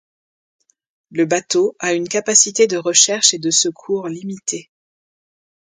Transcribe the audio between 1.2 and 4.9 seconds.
bateau a une capacité de recherche et de secours limitée.